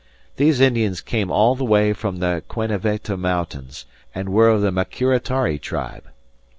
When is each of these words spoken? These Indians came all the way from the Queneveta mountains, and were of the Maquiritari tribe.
These 0.37 0.59
Indians 0.59 0.99
came 0.99 1.29
all 1.31 1.53
the 1.53 1.63
way 1.63 1.93
from 1.93 2.17
the 2.17 2.41
Queneveta 2.49 3.15
mountains, 3.17 3.85
and 4.15 4.29
were 4.29 4.49
of 4.49 4.61
the 4.63 4.71
Maquiritari 4.71 5.59
tribe. 5.61 6.05